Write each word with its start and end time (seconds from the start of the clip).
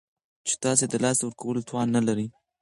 چې 0.47 0.53
تاسو 0.63 0.81
یې 0.83 0.89
د 0.91 0.95
لاسه 1.03 1.21
ورکولو 1.25 1.65
توان 1.67 1.87
نلرئ 1.95 2.27